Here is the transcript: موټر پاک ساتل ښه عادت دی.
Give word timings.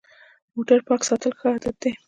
موټر 0.55 0.79
پاک 0.87 1.01
ساتل 1.09 1.31
ښه 1.39 1.47
عادت 1.53 1.75
دی. 1.81 1.91